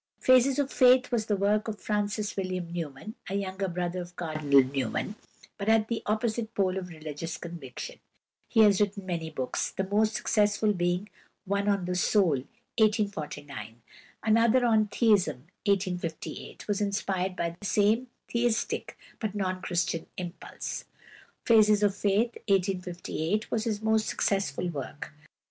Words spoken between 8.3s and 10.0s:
He has written many books, the